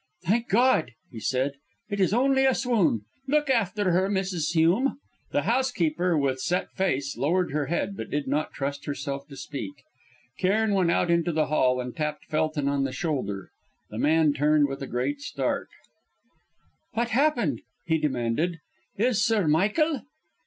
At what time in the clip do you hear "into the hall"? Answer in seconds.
11.11-11.79